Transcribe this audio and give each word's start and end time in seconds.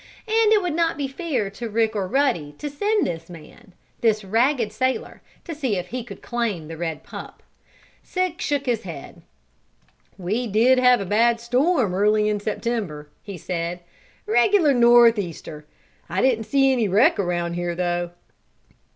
And 0.27 0.51
it 0.51 0.63
would 0.63 0.73
not 0.73 0.97
be 0.97 1.07
fair 1.07 1.51
to 1.51 1.69
Rick 1.69 1.95
or 1.95 2.07
Ruddy 2.07 2.53
to 2.57 2.71
send 2.71 3.05
this 3.05 3.29
man 3.29 3.73
this 3.99 4.23
ragged 4.23 4.71
sailor 4.73 5.21
to 5.43 5.53
see 5.53 5.75
if 5.75 5.89
he 5.89 6.03
could 6.03 6.23
claim 6.23 6.67
the 6.67 6.75
red 6.75 7.03
pup. 7.03 7.43
Sig 8.01 8.41
shook 8.41 8.65
his 8.65 8.81
head. 8.81 9.21
"We 10.17 10.47
did 10.47 10.79
have 10.79 11.01
a 11.01 11.05
bad 11.05 11.39
storm 11.39 11.93
early 11.93 12.27
in 12.27 12.39
September," 12.39 13.09
he 13.21 13.37
said. 13.37 13.81
"Regular 14.25 14.73
north 14.73 15.19
easter. 15.19 15.67
I 16.09 16.23
didn't 16.23 16.45
see 16.45 16.71
any 16.73 16.87
wreck 16.87 17.19
around 17.19 17.53
here, 17.53 17.75
though." 17.75 18.09